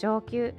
[0.00, 0.54] 上級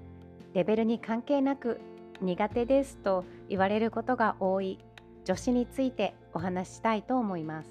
[0.54, 1.82] レベルに関係なく
[2.22, 4.78] 苦手ですと言われることが多い
[5.26, 7.70] 助詞についてお話ししたいと思います。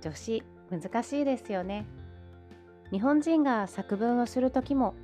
[0.00, 1.84] 助詞難しいですよね。
[2.90, 4.94] 日本人が作文をする時も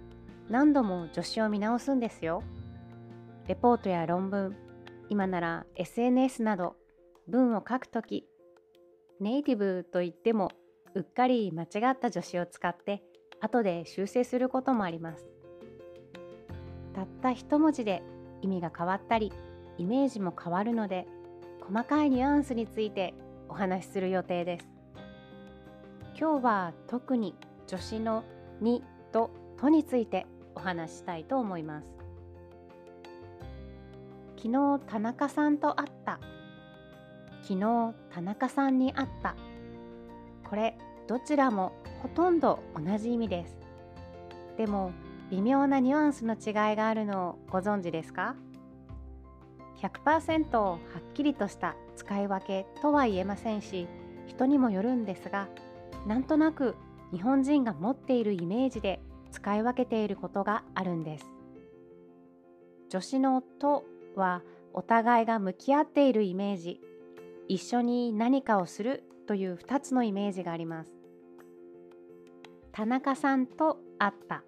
[0.49, 2.43] 何度も助詞を見直すんですよ。
[3.47, 4.57] レポートや論文
[5.11, 6.77] 今なら SNS など
[7.29, 8.27] 文を書くとき
[9.21, 10.51] ネイティブといっても
[10.95, 13.03] うっかり間違った助詞を使って
[13.41, 15.27] 後で修正することもあります。
[16.95, 18.03] たった一文字で
[18.43, 19.33] 意味が変わったり
[19.79, 21.07] イメージも変わるので
[21.61, 23.15] 細かいニュアンスについて
[23.49, 24.69] お話しする予定です。
[26.19, 27.35] 今日は特に
[27.67, 28.25] 助詞の
[28.61, 31.89] 「に」と「と」についてお話ししたいと思います。
[34.37, 36.19] 昨日田中さんと会った。
[37.43, 39.35] 昨日田中さんに会った。
[40.49, 40.77] これ
[41.11, 41.73] どちらも
[42.03, 43.59] ほとんど同じ意味です。
[44.57, 44.93] でも
[45.29, 48.37] 微妙なニュアンスの違いがあるのをご存知ですか
[49.83, 53.89] ？100%はっきりとした使い分けとは言えませんし
[54.29, 55.49] 人にもよるんですが
[56.07, 56.77] なんとなく
[57.11, 59.01] 日本人が持っているイメージで
[59.33, 61.27] 使い分けていることがあるんです。
[62.89, 63.83] 助詞の「と」
[64.15, 66.81] はお互いが向き合っているイメージ
[67.49, 71.00] 一緒に何かをするという2つのイメージがあります。
[72.73, 74.43] 田中さんと会った。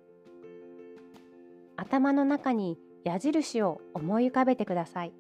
[1.77, 5.13] 頭の中に矢印を思い浮かべてください。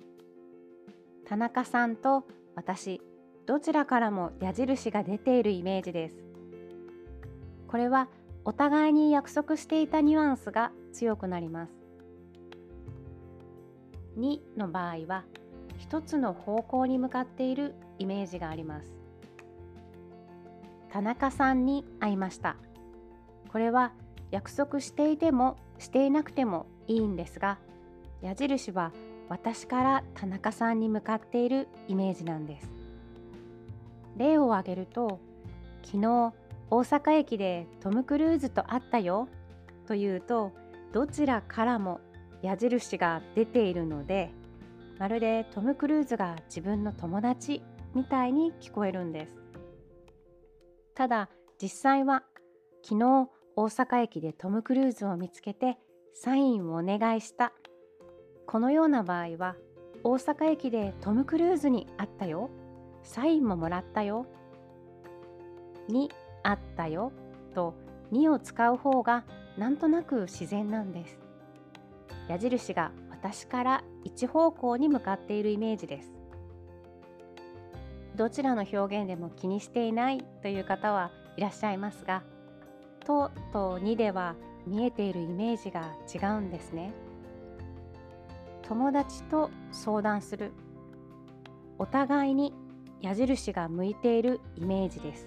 [1.26, 2.24] 田中さんと
[2.54, 3.00] 私
[3.46, 6.16] どちらからも矢印が出ているイメージです。
[7.66, 8.08] これは
[8.44, 11.72] お互いに約束していたニュアンスが強くなります。
[14.18, 15.24] 2の場合は
[15.78, 18.92] 一つの方向に向かっているイメージがあります。
[20.90, 22.56] 田中さんに会いました。
[23.50, 23.92] これは
[24.30, 27.58] 約束していてもしていなくてもいいんですが
[28.22, 28.92] 矢印は
[29.28, 32.70] 私から田中さんに向かっているイメージなんです。
[34.16, 35.20] 例を挙げると
[35.82, 36.32] 昨日
[36.70, 39.28] 大阪駅でトム・クルーズと会ったよ
[39.86, 40.52] というと
[40.92, 42.00] どちらからも
[42.42, 44.30] 矢印が出ているので
[44.98, 47.62] まるでトム・クルーズが自分の友達
[47.94, 49.32] みたいに聞こえるんです。
[50.94, 51.28] ただ
[51.60, 52.22] 実際は
[52.84, 55.78] 昨日大阪駅でトム・クルーズを見つけて
[56.14, 57.52] サインをお願いした。
[58.46, 59.54] このような場合は
[60.02, 62.50] 大阪駅でトム・クルーズに会ったよ。
[63.04, 64.26] サインももらったよ。
[65.88, 66.10] に
[66.42, 67.12] 会ったよ。
[67.54, 67.74] と
[68.10, 69.24] にを使う方が
[69.56, 71.20] なんとなく自然なんです。
[72.28, 76.12] 矢印が私から一方向に向かっているイメージです。
[78.16, 82.22] どちらの表現でも気にしていないという方はいらっしゃいますが
[83.04, 84.34] ととにでは
[84.66, 86.92] 見えているイメージが違うんですね。
[88.62, 90.52] 友達と相談する。
[91.78, 92.54] お互いに
[93.00, 95.26] 矢印が向いているイメージです。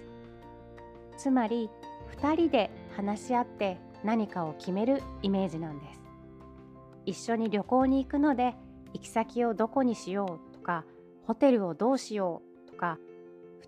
[1.16, 1.70] つまり
[2.20, 6.00] 2人で話し合って何かを決めるイメージなんです。
[7.04, 8.54] 一緒に旅行に行くので
[8.92, 10.84] 行き先をどこにしようとか
[11.26, 12.98] ホテルをどうしようとか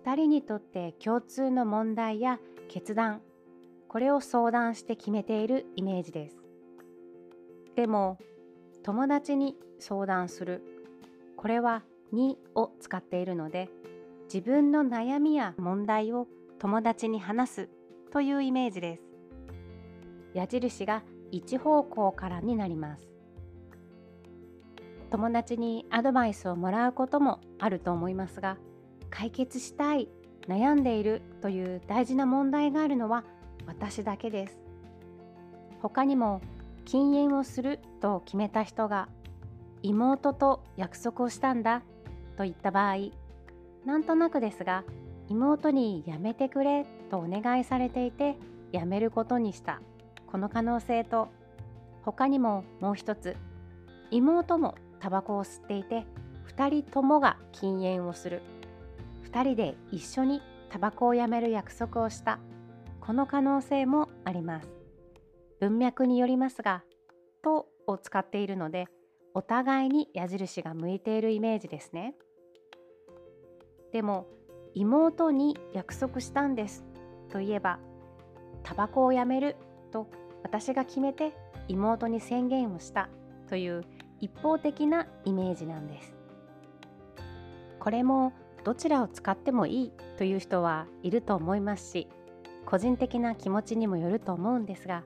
[0.03, 3.21] 2人にとって共通の問題や決断
[3.89, 6.37] これを相談して決めているイメージです。
[7.75, 8.19] でも
[8.83, 10.63] 友達に相談する。
[11.35, 11.83] これは
[12.13, 13.69] 「に」を使っているので
[14.31, 16.27] 自分の悩みや問題を
[16.59, 17.69] 友達に話す
[18.11, 19.03] というイメージです。
[20.35, 23.09] 矢印が一方向からになります。
[25.09, 28.59] 友達にアドバイスをもらうこともあると思いますが
[29.09, 30.07] 解決したい
[30.47, 33.23] 悩んでいるという大事な問題があるのは
[33.69, 34.59] 私だけです。
[35.81, 36.41] 他にも
[36.85, 39.07] 禁煙をすると決めた人が
[39.83, 41.83] 妹と約束をしたんだ
[42.35, 43.11] と言った場合
[43.85, 44.83] なんとなくですが
[45.29, 48.35] 妹にやめてくれとお願いされていて
[48.73, 49.79] やめることにした
[50.27, 51.29] この可能性と
[52.03, 53.37] 他にももう一つ
[54.11, 56.05] 妹もタバコを吸っていて
[56.57, 58.41] 2人ともが禁煙をする。
[59.31, 62.39] 2人で一緒にタバコをやめる約束をした。
[63.09, 64.69] この可能性もあります。
[65.59, 66.83] 文脈によりますが
[67.41, 68.85] とを使っているので
[69.33, 72.13] お互いに矢印が向いているイメージですね。
[73.93, 74.27] でも
[74.75, 76.85] 妹に約束したんです
[77.31, 77.79] といえば
[78.61, 79.55] タバコをやめる
[79.91, 80.07] と
[80.43, 81.33] 私が決めて
[81.67, 83.09] 妹に宣言をした
[83.47, 83.85] という
[84.19, 86.15] 一方的なイメージなんです。
[87.79, 88.33] これも
[88.63, 92.07] どちらを使ってもいいという人はいると思いますし
[92.65, 95.03] 個人的な気持ちにもよると思うんですが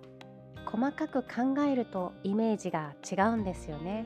[0.65, 4.05] 細かく考えるとイメージが違うんですよね。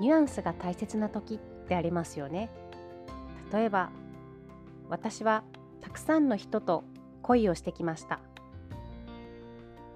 [0.00, 2.50] ニュアンスが大切な時ってありますよね。
[3.52, 3.90] 例えば
[4.88, 5.44] 私は
[5.82, 6.84] たくさんの人と
[7.22, 8.20] 恋をしてきました。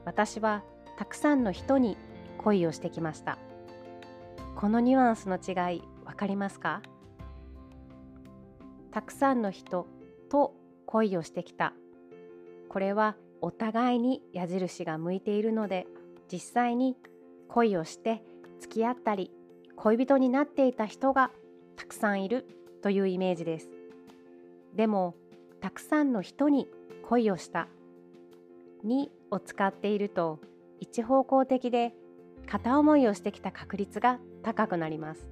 [0.04, 0.62] 私は
[0.98, 1.96] たくさんの人に
[2.38, 3.38] 恋をしてきました。
[4.54, 6.82] このニュアンスの違い分かりますか？
[8.90, 9.86] たくさんの人
[10.28, 10.54] と
[10.94, 11.72] 恋をしてきた。
[12.68, 15.88] これはお互いに矢印が向いているので
[16.32, 16.96] 実際に
[17.48, 18.22] 恋をして
[18.60, 19.32] 付き合ったり
[19.74, 21.32] 恋人になっていた人が
[21.74, 22.46] たくさんいる
[22.80, 23.68] というイメージです。
[24.76, 25.16] でも
[25.60, 26.68] たくさんの人に
[27.08, 27.66] 恋をした
[28.84, 30.38] にを使っていると
[30.78, 31.92] 一方向的で
[32.46, 35.26] 片思いをしてきた確率が高くなります。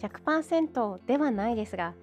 [0.00, 1.94] 100%ではないですが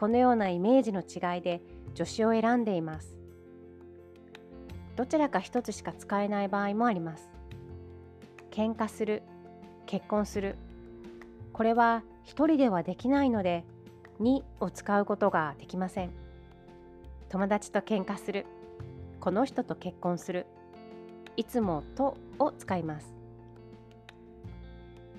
[0.00, 1.60] このようなイメージの違いで
[1.94, 3.18] 助詞を選んでいます。
[4.96, 7.28] どちらか一つしか使えない場合もあります。
[8.50, 9.22] 喧嘩する
[9.84, 10.56] 結婚する。
[11.52, 13.66] これは一人ではできないので
[14.18, 16.12] にを使うことができません。
[17.28, 18.46] 友達と喧嘩する。
[19.20, 20.46] この人と結婚する。
[21.36, 23.14] いつもとを使います。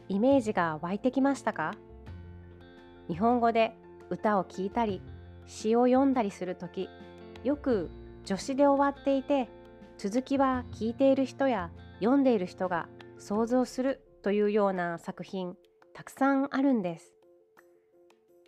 [0.09, 1.75] イメージが湧いてきましたか？
[3.07, 3.77] 日本語で
[4.11, 5.01] 歌を聴いたり
[5.47, 6.89] 詩を読んだりする時
[7.43, 7.89] よく
[8.25, 9.49] 助詞で終わっていて
[9.97, 12.87] 続きは聞いている人や読んでいる人が
[13.17, 15.55] 想像するというような作品
[15.93, 17.13] たくさんあるんです。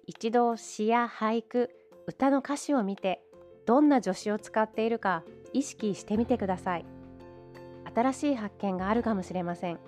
[0.06, 1.70] 一度詩や俳句
[2.08, 3.22] 歌の歌詞を見て
[3.66, 5.24] どんな助詞を使っているか
[5.54, 6.86] 意識してみてください。
[7.96, 9.80] 新しい発見があるかもしれません。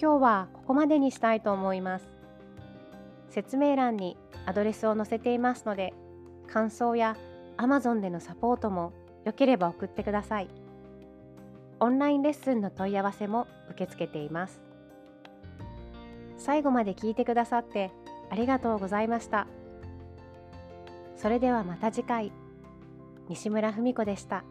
[0.00, 2.06] 今日はここまでにしたいと思います。
[3.34, 4.16] 説明欄に
[4.46, 5.92] アドレスを載せていますので
[6.46, 7.16] 感想や
[7.56, 8.92] Amazon でのサポートも
[9.24, 10.48] よければ送ってください
[11.80, 14.60] オンラインレッスンの問い合わせも受け付けています
[16.38, 17.90] 最後まで聞いてくださって
[18.30, 19.46] ありがとうございました。
[21.16, 22.32] それではまた次回
[23.28, 24.44] 西村文子でした。